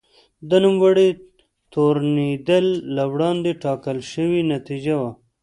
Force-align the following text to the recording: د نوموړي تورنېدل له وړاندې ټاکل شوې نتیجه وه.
د 0.49 0.51
نوموړي 0.65 1.09
تورنېدل 1.73 2.65
له 2.95 3.03
وړاندې 3.13 3.51
ټاکل 3.63 3.97
شوې 4.11 4.41
نتیجه 4.53 4.95
وه. 5.01 5.11